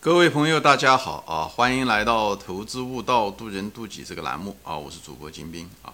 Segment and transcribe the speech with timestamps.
[0.00, 1.42] 各位朋友，大家好啊！
[1.42, 4.78] 欢迎来到《投资悟道，渡人渡己》这个栏目啊！
[4.78, 5.92] 我是主播金兵啊。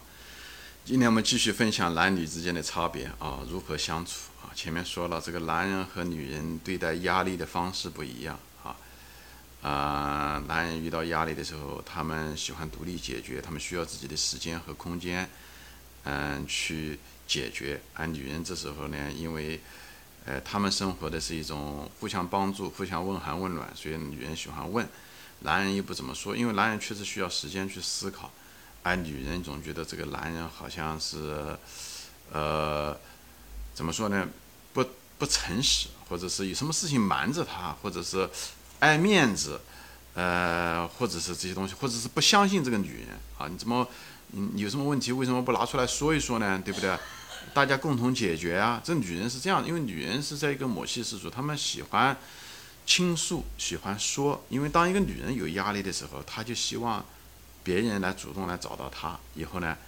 [0.85, 4.13] 今天我们继续分享男女之间的差别啊，如何相处
[4.43, 4.53] 啊？
[4.55, 8.77] 前面说了，这个男人和女人对待压力的方式不一样啊。
[9.63, 15.27] 啊，男人遇到压力的时候，他们喜欢独立解决，他们需要自己的时间和空间，
[16.03, 17.81] 嗯，去解决。
[17.95, 19.59] 而女人这时候呢，因为
[20.27, 24.89] 呃，他们生活的是一种互相帮助、互相问寒问暖，所以女人喜欢问，
[25.41, 28.31] 男人又不怎么说，因为男人确实需要时间去思考，
[28.83, 31.55] 而女人总觉得这个男人好像是，
[32.33, 32.99] 呃，
[33.75, 34.27] 怎么说呢？
[34.73, 34.83] 不
[35.19, 38.27] 不诚实，或者是有什么事情瞒着他，或者是
[38.81, 39.61] 爱面子，
[40.15, 43.47] 呃，或者是这些东西，或者是不相信这个女人啊？
[43.47, 43.87] 你怎么，
[44.31, 46.61] 你有什么问题为什么不拿出来说一说呢？
[46.65, 46.99] 对不对？
[47.55, 48.83] 大家共同解决啊！
[48.85, 52.17] 这女人是这样，因为女人是在一个母系氏族，她们喜欢
[52.85, 54.45] 倾诉，喜欢说。
[54.49, 57.05] 因为当一个女人有压力的时候，她就希望
[57.63, 59.79] 别人来主动来找到她，以后呢，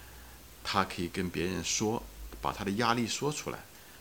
[0.63, 2.01] 她可以跟别人说，
[2.41, 3.59] 把她的压力说出来。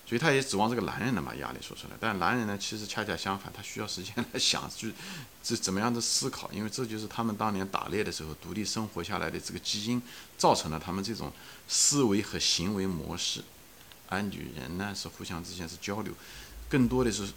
[0.08, 1.96] 所以她也指望这个男人能把压力说出来。
[1.98, 4.92] 但男人呢，其实恰恰相反，他需要时间来想，去
[5.42, 10.00] 这怎么样的思考，因为这就是他们当年打猎的时候独立生活下来的这个基因，
[10.38, 11.32] 造成了他们这种
[11.66, 13.42] 思维和行为模式。
[14.08, 16.12] 而女人呢，是互相之间是交流，
[16.68, 17.28] 更多的是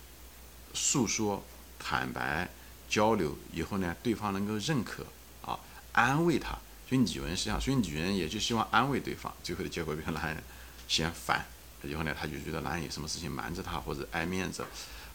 [0.73, 1.43] 诉说、
[1.79, 2.49] 坦白、
[2.87, 5.05] 交流以后呢，对方能够认可
[5.41, 5.59] 啊，
[5.93, 6.57] 安慰她。
[6.87, 9.31] 所以女人是这样，所以女人也就希望安慰对方。
[9.43, 10.43] 最后的结果变成男人
[10.87, 11.45] 嫌烦，
[11.83, 14.65] 以后呢，他就觉得男人有什么事情瞒着他，或者爱面子，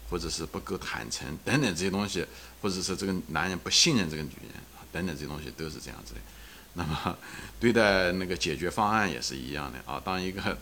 [0.08, 2.24] 或者是不够坦诚等等这些东西，
[2.62, 4.52] 或者是这个男人不信任这个女人
[4.92, 6.20] 等等这些东西都是这样子的。
[6.74, 7.18] 那么
[7.58, 10.56] 对待那个解决方案也是一样的啊，当一个。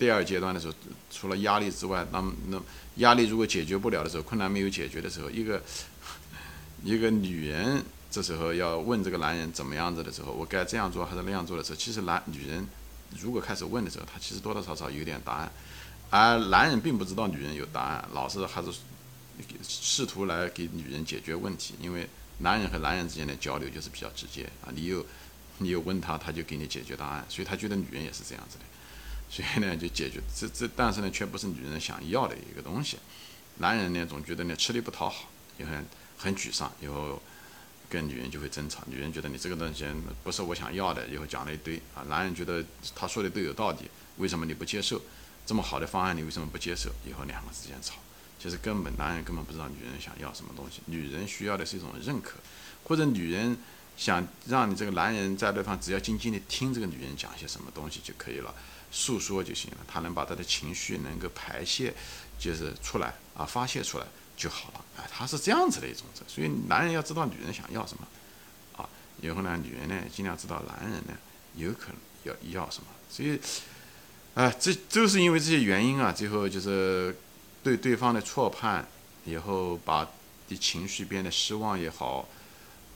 [0.00, 0.72] 第二阶段的时候，
[1.10, 2.58] 除了压力之外，那么那
[2.96, 5.62] 压力如果解决不了的时候，困难没有解决的时候，一个
[6.82, 12.66] 一个女人这时候要问这个男人怎么样子的时候，我该这样做还是那样做的时候，其实男女人
[13.18, 15.52] 如果开始问的时候，他其实多多少少有点答案，
[16.08, 18.72] 而男人并不知道女人有答案，老是还是
[19.62, 25.04] 试图来给女人解决问题，因为男人和男人之间的交流就是比较直接啊，你有
[25.58, 28.64] 你有问他，他就给你解决答案，所以他觉得女人也是这样子的。
[29.30, 32.98] 所以呢，就解决这这，但是呢，却不是女人想要的一个东西。
[33.58, 35.86] 男人呢，总觉得呢吃力不讨好，也很
[36.18, 37.22] 很沮丧，以后
[37.88, 38.82] 跟女人就会争吵。
[38.86, 39.86] 女人觉得你这个东西
[40.24, 42.02] 不是我想要的，以后讲了一堆啊。
[42.08, 42.64] 男人觉得
[42.94, 45.00] 他说的都有道理，为什么你不接受？
[45.46, 46.90] 这么好的方案你为什么不接受？
[47.08, 47.96] 以后两个之间吵，
[48.38, 50.80] 其实根本男人根本不知道女人想要什么东西。
[50.86, 52.38] 女人需要的是一种认可，
[52.84, 53.56] 或者女人
[53.96, 58.54] 想让你这个男人在对方只要静静的听这个女人讲些什么东西就可以了。
[58.90, 61.94] 诉说就行了，他能把他的情绪能够排泄，
[62.38, 64.06] 就是出来啊，发泄出来
[64.36, 64.84] 就好了。
[64.98, 68.06] 哎，他是这样子的一种所以男人要知道女人想要什么，
[68.76, 68.88] 啊，
[69.20, 71.14] 以后呢，女人呢尽量知道男人呢
[71.54, 72.86] 有可能要要什么。
[73.10, 73.40] 所以，
[74.34, 77.16] 哎，这就是因为这些原因啊，最后就是
[77.62, 78.86] 对对方的错判，
[79.24, 80.04] 以后把
[80.48, 82.28] 的情绪变得失望也好。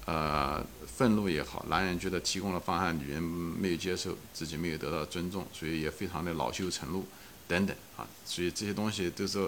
[0.07, 7.07] 呃，愤怒也好，男人觉得提供了方案，女人没有接受，自己没有得到尊重，所以也非常的恼羞成怒，
[7.49, 9.39] 等等啊，所以这些东西都是，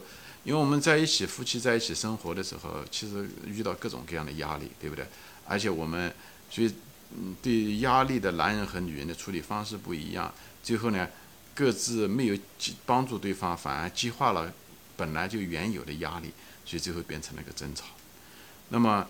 [0.45, 5.07] 因为我们在一起，夫妻在一起生活的时候，其实遇到各种各样的压力，对不对？
[5.45, 6.11] 而且我们，
[6.51, 6.75] 所以，
[7.15, 11.07] 嗯，对压力的男人和女人的处理方式不一样，最后呢，
[11.55, 12.39] 各自没有
[12.87, 14.51] 帮助对方，反而激化了
[14.97, 16.33] 本来就原有的压力，
[16.65, 17.85] 所以最后变成了一个争吵。
[18.71, 19.07] 那么。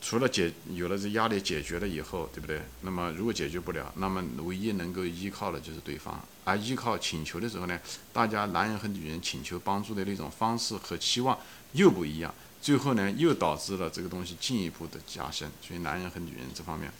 [0.00, 2.62] 除了解有了这压力解决了以后，对不对？
[2.80, 6.18] 那么如果解决不了，那么唯一能够依靠的就是对方。
[6.44, 7.78] 而依靠请求的时候呢，
[8.12, 11.38] 大家男人和女人请求帮助的那种方式和期望
[11.72, 15.50] 又不一样，最后呢又导致了这个东西进一步的加深。
[15.60, 16.90] 所以男人和女人这方面，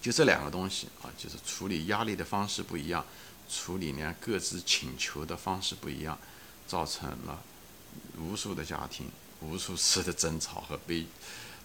[0.00, 3.04] 就这两个东西啊，就是处理压力的方式不一样，
[3.48, 6.18] 处理呢各自请求的方式不一样，
[6.66, 7.42] 造成了
[8.18, 9.06] 无数的家庭
[9.42, 11.06] 无数次的争吵和悲。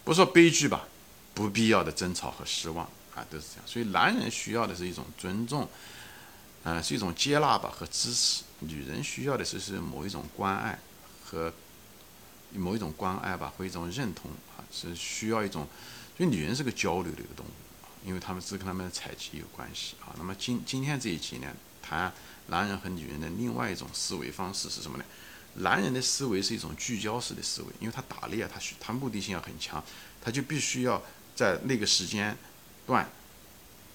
[0.03, 0.87] 不说悲剧吧，
[1.33, 2.85] 不必要的争吵和失望
[3.15, 3.63] 啊，都是这样。
[3.65, 5.67] 所以男人需要的是一种尊重，
[6.63, 10.79] 呃，是一种接纳吧和支持；女人需要的是是某一种关爱
[11.23, 11.53] 和
[12.53, 15.67] 某一种关爱吧，或一种认同啊，是需要一种。
[16.17, 17.49] 所以女人是个交流的一个动物，
[18.03, 20.15] 因为他们是跟他们的采集有关系啊。
[20.17, 21.47] 那么今今天这一集呢，
[21.81, 22.11] 谈
[22.47, 25.05] 男人和女人的另外一种思维方式是什么呢？
[25.59, 29.83] 男人的思维是一种聚焦式的思维，因为他打猎，他需他目的性要很强，
[30.21, 31.01] 他就必须要
[31.35, 32.37] 在那个时间
[32.87, 33.09] 段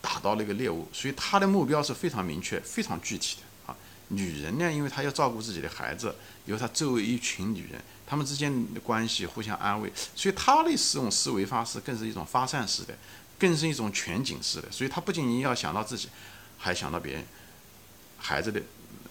[0.02, 3.76] 打到那个猎物，所以他的目标是非常明确、非常具体的啊。
[4.08, 6.14] 女人呢，因为她要照顾自己的孩子，
[6.44, 12.94] 有她周围一群女人，她们之间的关系互相安慰，所以她的这种思维方式更是一种发散式的，
[13.38, 14.70] 更是一种全景式的。
[14.70, 16.10] 所以她不仅仅要想到自己，
[16.58, 17.24] 还想到别人
[18.18, 18.60] 孩子的。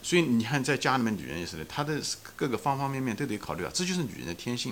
[0.03, 1.99] 所以你看，在家里面，女人也是的，她的
[2.35, 4.71] 各个方方面面都得考虑到，这就是女人的天性。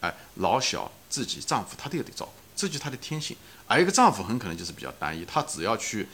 [0.00, 3.34] 哎，老小自己丈夫，她都要得照顾，这就是她的天性。
[3.66, 6.06] 而一个丈夫很可能就是比较单一，他只要去。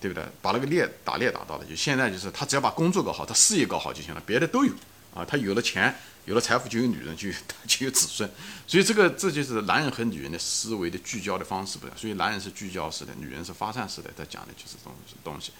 [0.00, 0.22] 对不对？
[0.42, 4.70] 把那个猎打猎打到了，就现在就是他只要把工作搞好，他事业搞好就行了，别的都有
[5.14, 5.24] 啊。
[5.24, 5.94] 他有了钱，
[6.26, 7.34] 有了财富，就有女人，就有
[7.66, 8.30] 就有子孙。
[8.68, 11.96] 所以这个这就是男人和女人的思维的聚焦的方式不一样。
[11.96, 14.10] 所以男人是聚焦式的，女人是发散式的。
[14.14, 15.52] 他讲的就是这种东西。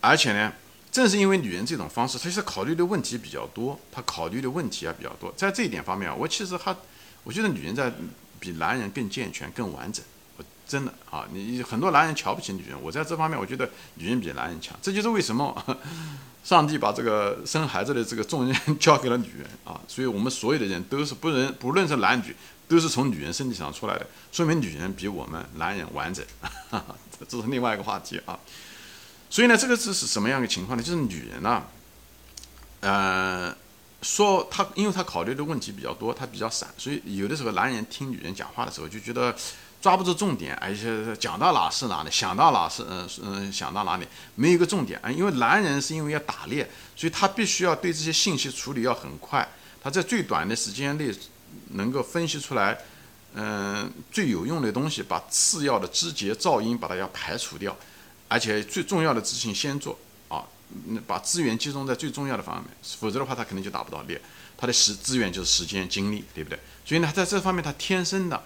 [0.00, 0.50] 而且呢，
[0.96, 5.30] 正是因为女人这种方式，她是考虑的问题比较多，她考虑的问题啊比较多。
[5.36, 6.74] 在这一点方面啊，我其实还
[7.22, 7.92] 我觉得女人在
[8.40, 10.02] 比男人更健全、更完整。
[10.38, 15.78] 我真的啊，你很多男人瞧不起女人，我在这方面我觉得女人比男人强，这就是为什么
[16.42, 22.34] 上帝把这个生孩子的这个重任交给了女人啊，所以我们所有的人都是不人不论是男女，
[22.66, 26.24] 都是从女人身体上出来的，说明女人比我们男人完整，
[27.28, 28.38] 这是另外一个话题啊。
[29.28, 30.82] 所以呢，这个是是什么样的情况呢？
[30.82, 31.64] 就是女人呢，
[32.80, 33.54] 呃，
[34.02, 39.34] 说她因为她考虑的问题比较多，她比较散，所以有的时候男人听女人讲话的时候就觉得。
[39.78, 45.08] 抓不住重点，而且讲到哪是哪里，想到哪是嗯嗯想到哪里，没有一个重点啊。
[45.08, 49.46] 因为男人是因为要打猎，所以他必须要对这些信息处理要很快，
[49.80, 51.14] 他在最短的时间内
[51.74, 52.76] 能够分析出来，
[53.34, 57.76] 嗯最有用的东西，把次要的枝节噪音把它要排除掉，
[58.28, 60.44] 而且最重要的事情先做啊，
[61.06, 62.66] 把资源集中在最重要的方面，
[62.98, 64.20] 否则的话他肯定就打不到猎，
[64.56, 66.58] 他的时资源就是时间精力，对不对？
[66.84, 68.42] 所以呢，在这方面他天生的。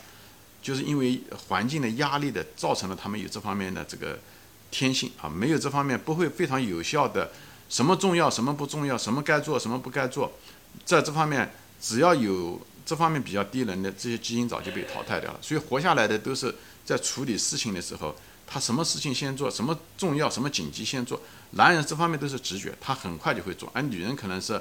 [0.62, 1.18] 就是因为
[1.48, 4.18] 环境的压力的，造成了他们有这方面的这个
[4.70, 7.32] 天性啊，没有这方面不会非常有效的，
[7.70, 10.30] 什么重要什么不重要，什么该做什么不该做，
[10.84, 11.50] 在这方面
[11.80, 16.54] 只要有这方面比较低能的这些基因早就被淘汰掉了，所以活下来的都是
[16.84, 18.14] 在处理事情的时候，
[18.50, 21.18] 他什么事情先做，什么重要什么紧急先做，
[21.52, 24.60] 男人这方面都是直觉，他很快就会做，而女人可能是。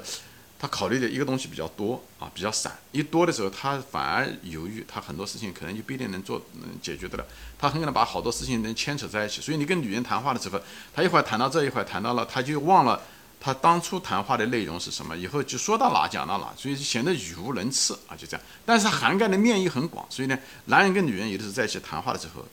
[0.62, 2.70] 他考虑的一个东西比较多啊，比较散。
[2.92, 7.24] 一多的时候，他反而犹豫，他很多事情可能就不一定能做，能解决得了。
[7.58, 9.40] 他很可能把好多事情能牵扯在一起。
[9.40, 10.60] 所以你跟女人谈话的时候，
[10.92, 13.00] 他一会儿谈到这一会儿谈到了，他就忘了
[13.40, 18.46] 他当初谈话的内容是什么，以后就说到哪讲到哪，所以显得语无伦次啊，就这样。
[18.66, 22.44] 但是涵盖的面也很广，所以呢，男人跟女人有的时候在一起谈话的时候，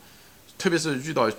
[0.58, 1.30] 特别是遇到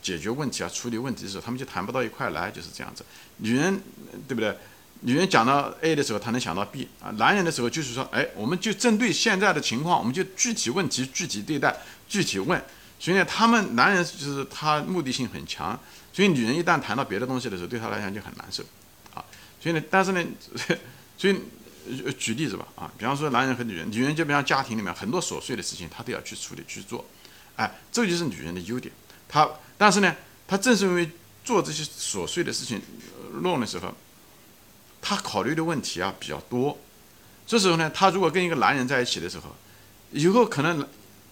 [0.00, 3.04] 解决问题啊、处理问题的时候，他们就谈不到一块来，就是这样子。
[3.38, 3.80] 女人，
[4.26, 4.56] 对不对？
[5.00, 7.10] 女人讲到 A 的时候，她能想到 B 啊。
[7.18, 11.76] 男人的时候就是说，哎，我们就针对现在的情况，我们就具体问题具体对待，
[12.08, 12.60] 具体问。
[12.98, 15.78] 所以呢，他们男人就是他目的性很强，
[16.12, 18.64] 所以女人一旦谈到别的东西的时候，对他来讲就很难受
[19.14, 19.24] 啊。
[19.60, 20.24] 所以呢，但是呢，
[21.16, 21.40] 所以
[22.18, 27.04] 举例子吧啊，比方说男人和女人，女人就比方家庭里面很多琐碎的事情，她都要去处理去做，
[27.58, 28.92] 哎，这就是女人的优点。
[29.28, 29.46] 她
[29.76, 30.16] 但是呢，
[30.46, 31.10] 她正是因为
[31.44, 32.80] 做这些琐碎的事情
[33.42, 33.94] 弄的时候。
[35.00, 36.76] 她考虑的问题啊比较多，
[37.46, 39.54] 这时候呢，她如果跟一个男人在一起的时候，
[40.10, 40.86] 以后可能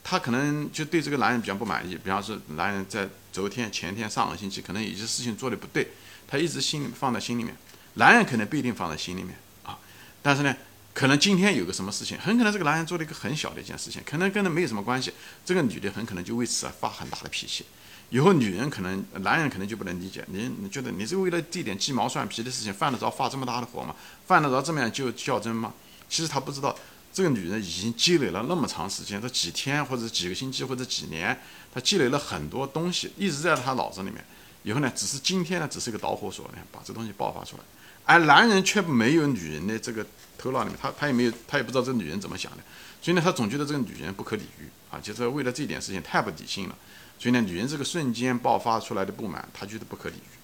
[0.05, 1.97] 她可能就对这个男人比较不满意。
[1.97, 5.89] 比方说，男人在昨天、前天、上个星期可能有些事情做的不对，
[6.29, 7.57] 她一直心里放在心里面。
[7.95, 9.77] 男人可能不一定放在心里面啊，
[10.23, 10.57] 但是呢，
[10.97, 15.13] 可能今天有个什么事情，很可能这个男人做了一个很小的一件事情，可能跟他没有什么关系，
[15.45, 17.67] 这个女的很可能就为此发很大的脾气。
[18.09, 23.95] 以后女人可能，男人可能就不能理解你，你觉得你是为了这点鸡毛蒜皮的事情犯得着发这么大的火吗？
[24.27, 25.75] 犯得着这么样就较真吗？
[26.09, 26.75] 其实他不知道，
[27.13, 31.39] 这个女人已经积累了那么长时间，这几天或者几个星期或者几年，
[31.75, 34.25] 她积累了很多东西，一直在她脑子里面。
[34.67, 37.63] 以后呢，只是今天呢，只是一个导火索呢，把这东西爆发出来。
[38.05, 40.05] 而男人却没有女人的这个
[40.37, 42.59] 头脑里面，他他也没有，他也不知道这女人怎么想的，
[43.01, 46.77] 所以呢，他总觉得这个女人不可理喻啊，就是为了这点事情太不理性了。
[47.17, 50.37] 所以呢，女人这个瞬间爆发出来的不满，他觉得不可理喻，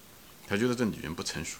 [0.47, 1.57] 他觉得这女人不成熟，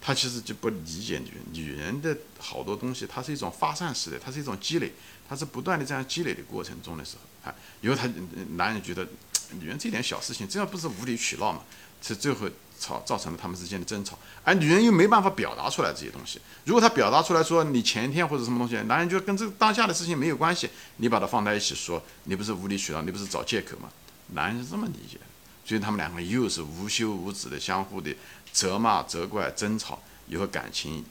[0.00, 1.44] 他其实就不理解女人。
[1.52, 4.92] 女人的好多东西，它是一种发散式的，它是一种积累，
[5.28, 8.10] 它是不断的这样积累的过程中的时候，啊，以后他
[8.56, 9.06] 男人觉得
[9.52, 11.62] 女人这点小事情，这样不是无理取闹嘛？
[12.02, 12.48] 是最后
[12.78, 16.40] 吵造成了他们之间的争吵，而女人又没办法表达出来这些东西。
[16.64, 23.88] 如果她表达出来说你前天或者什么东西，男人就跟这个当下的事情没有关系，你把它放在一起说，你不是无理取闹，你不是找借口吗？
[24.34, 25.18] 男人是这么理解，
[25.64, 28.14] 所以他们两个又是无休无止的相互的
[28.52, 31.04] 责骂、责怪、争吵，以后感情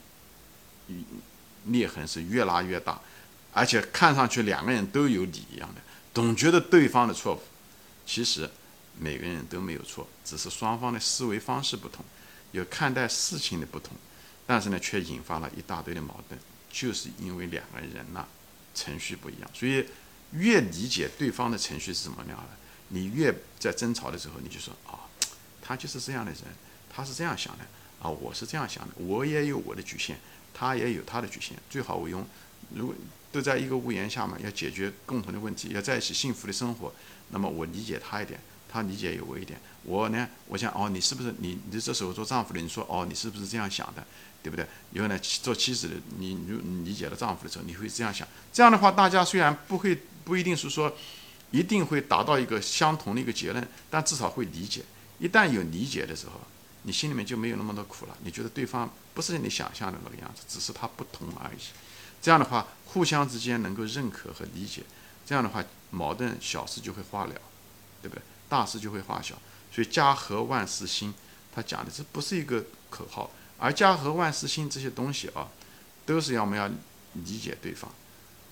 [1.66, 2.98] 裂痕是越拉越大，
[3.52, 5.80] 而且看上去两个人都有理一样的，
[6.14, 7.42] 总觉得对方的错误，
[8.06, 8.48] 其实
[8.98, 12.04] 每个人都没有错，只是双方的思维方式不同。
[12.52, 13.94] 有看待事情的不同，
[14.46, 16.38] 但是呢，却引发了一大堆的矛盾，
[16.70, 18.26] 就是因为两个人呐
[18.74, 19.84] 程序不一样，所以
[20.32, 22.48] 越理解对方的程序是什么样的，
[22.88, 25.00] 你越在争吵的时候，你就说啊，
[25.60, 26.42] 他就是这样的人，
[26.88, 27.64] 他是这样想的
[28.00, 30.14] 啊，我是这样想的，我也有我的局限，
[30.54, 32.26] 他也有他的局限，最好我用，
[32.74, 32.94] 如果
[33.36, 36.92] 都在一个屋檐下嘛，要解决共同的问题，要在一起幸福的生活，
[37.28, 38.40] 那么我理解他一点。
[38.68, 44.04] 他理解有我一点，我呢，我想哦，你是不是你你这时候做丈夫的，你说哦，你是不是这样想的，
[44.42, 44.66] 对不对？
[44.92, 48.26] 以后呢，做妻子的，你你理解了丈夫的时候，你会这样想。
[48.52, 50.94] 这样的话，大家虽然不会不一定是说
[51.52, 54.82] 一定会达到一个相同的一个结论，但至少会理解。
[55.20, 56.32] 一旦有理解的时候，
[56.82, 58.18] 你心里面就没有那么多苦了。
[58.24, 61.58] 你觉得对方不是你想象的那个样子，只是他不同而已。
[62.20, 64.82] 这样的话，互相之间能够认可和理解，
[65.26, 67.34] 这样的话，矛盾小事就会化了，
[68.00, 68.22] 对不对？
[68.48, 69.38] 大事就会化小，
[69.70, 71.12] 所以家和万事兴，
[71.54, 75.48] 他讲的这不是一个口号，而家和万事兴这些东西啊，
[76.06, 76.66] 都是要我们要
[77.12, 77.92] 理解对方，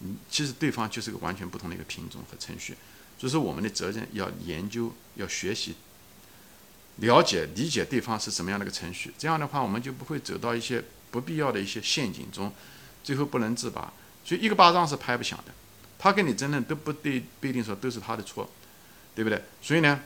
[0.00, 2.76] 嗯，其实对方就是个完全不同的一个品种和程序，
[3.18, 5.74] 所以说我们的责任要研究、要学习、
[6.96, 12.52] 了解、理解对方是什么样的一个程序，这样的话我们就不会走到一些不必要的一些陷阱中，
[13.02, 13.90] 最后不能自拔。
[14.24, 15.52] 所以一个巴掌是拍不响的，
[15.98, 18.50] 他跟你争论都不对，不一定说都是他的错。
[19.16, 19.40] 对不对？
[19.62, 20.00] 所以呢，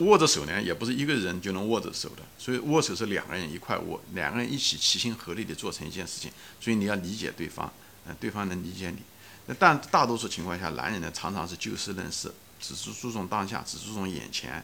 [0.00, 2.22] 握着手呢，也不是一个人就能握着手的。
[2.38, 6.30] 所以握手是两个人一块握，两个人一起齐心合力的做成一件事情。
[6.60, 7.72] 所以你要理解对方，
[8.04, 8.98] 嗯，对方能理解你。
[9.46, 14.62] 那但大多数情况下，男人呢常常是就事论事，只是注重当下，只注重眼前，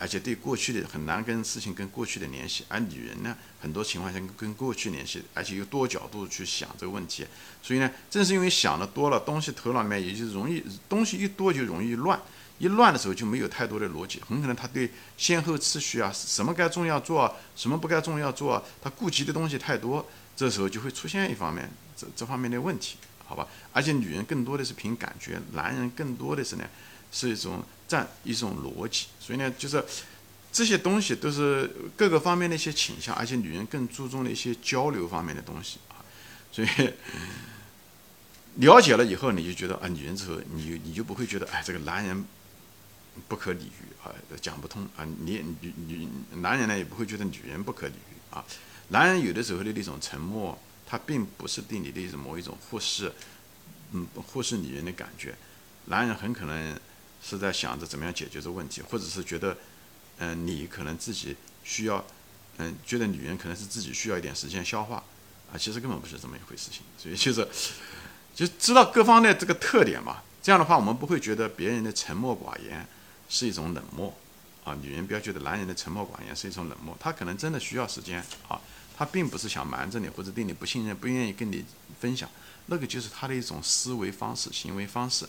[0.00, 2.64] 而且对过去的很难跟事情跟过去的联系。
[2.68, 7.24] 而女人呢，很多情况下跟过去联系，而且有多角度去想这个问题。
[7.62, 12.20] 所以呢，正是因为想的多了，东西头脑里面也就容易，东西一多就容易乱。
[12.58, 23.48] 一乱的时候就没有太多的逻辑，很可能他对先后次序啊，什么该重要做，什么不该重要做，他顾及的东西太多，这时候就会出现一方面这这方面的问题，好吧？
[23.72, 26.64] 而且女人更多的是凭感觉，男人更多的是呢
[27.10, 29.84] 是一种占一种逻辑，所以呢就是
[30.52, 36.04] 这些东西都是各个方面的一些倾向，而且女人更注重的一些交流方面的东西啊，
[36.52, 36.68] 所以。
[38.56, 42.24] 了解了以后，你就觉得啊，女人之后，你你就不会觉得哎，这个男人。
[43.28, 45.04] 不可理喻啊，讲不通啊！
[45.22, 48.42] 你女女男人呢也不会觉得女人不可理喻啊。
[48.88, 53.12] 男人有的时候的那种沉默，他并不是对你的一种某一种忽视，
[53.90, 55.34] 嗯，忽视女人的感觉。
[55.86, 56.80] 男人很可能
[57.22, 59.56] 是在想着怎么样解决这问题，或者是觉得，
[60.18, 62.04] 嗯，你可能自己需要，
[62.58, 65.02] 嗯，觉得女人可能是自己需要一点时间消化
[65.52, 65.58] 啊。
[65.58, 67.46] 其实根本不是这么一回事情，所以就是
[68.34, 70.22] 就知道各方的这个特点嘛。
[70.42, 72.86] 这样的话，我们不会觉得别人的沉默寡言。
[73.32, 74.12] 是一种冷漠，
[74.64, 78.60] 啊，女人不要觉得男人的沉默寡言是一种冷漠，他可能真的需要时间啊，
[78.96, 81.64] 他并不是想瞒着你或者对你不信任，不愿意跟你
[82.00, 82.28] 分享，
[82.66, 85.24] 那个就是他的一种思维方式、行为方式，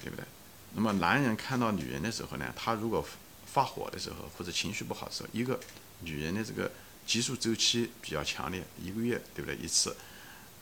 [0.00, 0.24] 对不对？
[0.74, 3.04] 那么男人看到女人的时候呢，他如果
[3.46, 5.58] 发火的时候或者情绪不好的时候，一个
[6.00, 6.70] 女人的这个
[7.06, 9.96] 激素周期比较强烈，一个月对不对一次？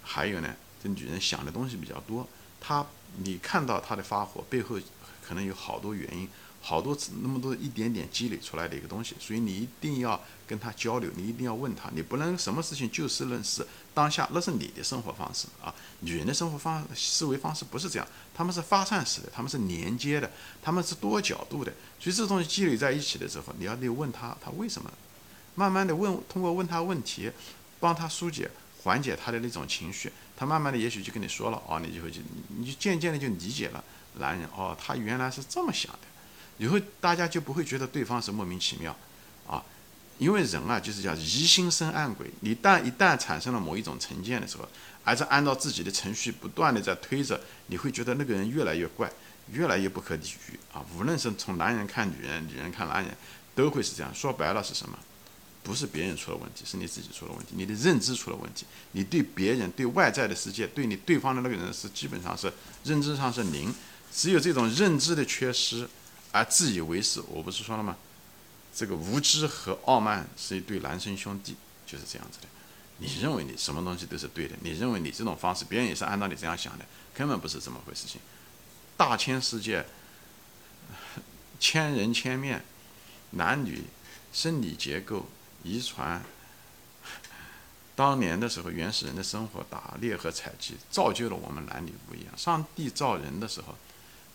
[0.02, 2.28] 还有呢，这女人想的东西比较多，
[2.60, 2.86] 她
[3.18, 4.78] 你看到她的发火背后。
[5.22, 6.28] 可能有好多原因，
[6.60, 15.74] 好多那么多一点点积累出来的一个东西，所以你一定要跟他交流，你一定要问他，你不能什么事情就事论事，当下那是你的生活方式啊。
[16.00, 20.30] 女人的生活方思维方式不是这样，他们是发散式的，他们是连接的，
[20.62, 24.90] 他们是多角度的，所以这东西积累在一起的时候，你要得问他，他为什么？
[25.54, 27.30] 慢慢的问，通过问他问题，
[27.80, 28.50] 帮他疏解、
[28.82, 33.82] 缓解他的那种情绪，他慢慢的也许就跟你说了，哦，你就会就你就渐渐的就理解了。
[34.18, 35.98] 男人哦，他原来是这么想的，
[36.60, 38.94] 以后大家就不会觉得对方是莫名其妙，
[39.46, 39.64] 啊，
[40.18, 44.68] 因为人啊就是叫疑心生暗鬼，你但一旦产生了某一种成见的时候，
[45.02, 49.10] 而是按照自己的程序不断的在推着，你会觉得那个人越来越怪，
[49.52, 50.84] 越来越不可理喻啊。
[50.94, 53.16] 无论是从男人看女人，女人看男人，
[53.54, 54.14] 都会是这样。
[54.14, 54.98] 说白了是什么？
[55.62, 58.64] 不是别人出了问题，是你自己出了问题，你的认知出了问题。
[58.92, 62.52] 你对别人、对外在的世界、对你对方的那个人是基本上是
[62.84, 63.74] 认知上是零。
[64.12, 65.88] 只有这种认知的缺失，
[66.32, 67.96] 而自以为是，我不是说了吗？
[68.72, 72.46] 这个无知和傲慢是一对孪生兄弟，就是这样子的。
[72.98, 78.06] 你认为你什么东西都是对的，你认为你这种方式，别人也是按照你这样想的，根本不是这么回事。
[78.06, 78.20] 情
[78.96, 79.84] 大千世界，
[81.58, 82.64] 千人千面，
[83.30, 83.82] 男女
[84.32, 85.28] 生理结构、
[85.64, 86.22] 遗传，
[87.96, 92.32] 当年的时候，原始人的生活，打猎和采集，造就了我们男女不一样。
[92.36, 93.74] 上帝造人的时候。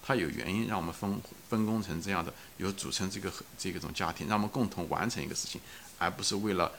[0.05, 1.19] 它有原因让我们分
[1.49, 5.59] 分工成这样的，有组成这个这个种家庭，让我们共同完成一个事情。
[5.97, 6.71] 而不是为了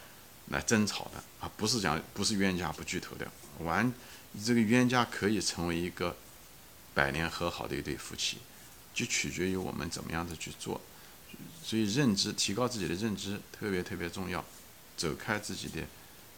[0.48, 3.26] 来争吵的啊，不是讲不是冤家不聚头的，
[3.60, 3.92] 完
[4.44, 6.14] 这个冤家可以成为一个
[6.94, 8.36] 百年和好的一对夫妻，
[8.94, 10.80] 就取决于我们怎么样子去做。
[11.64, 14.44] 所以认知提高自己的认知特别特别重要，
[14.96, 15.82] 走开自己的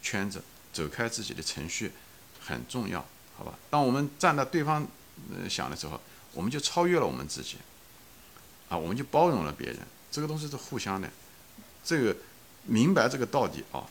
[0.00, 0.42] 圈子，
[0.72, 1.92] 走开自己的程序
[2.40, 3.04] 很重要，
[3.36, 3.58] 好吧？
[3.68, 4.86] 当我们站在对方
[5.36, 6.00] 呃想的时候，
[6.32, 7.56] 我们就超越了我们自己，
[8.68, 9.78] 啊，我们就包容了别人，
[10.10, 11.10] 这个东西是互相的，
[11.84, 12.16] 这个
[12.64, 13.86] 明白这个道理啊，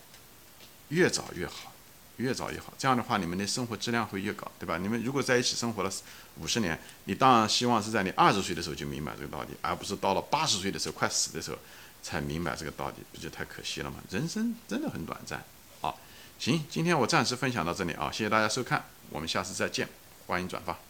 [0.89, 1.74] 越早越好。
[2.17, 4.79] 越早越好，这样的话你们的生活质量会越高，对吧？
[4.79, 5.91] 你们如果在一起生活了
[6.38, 11.58] 五十年，你当然希望是在你二十岁的时候就明白这个道理，而不是到了八十岁的时候快死的时候
[12.01, 13.98] 才明白这个道理，不就太可惜了吗？
[14.10, 15.44] 人生真的很短暂。
[15.79, 16.00] 好，
[16.39, 19.88] 行，今天我暂时分享到这里啊，谢谢大家收看，我们下次再见，
[20.25, 20.87] 欢迎转发。